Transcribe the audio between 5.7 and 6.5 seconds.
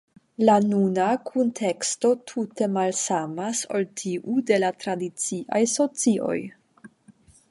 socioj.